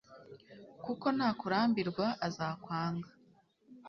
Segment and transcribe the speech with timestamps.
[0.85, 3.09] kuko nakurambirwa, azakwanga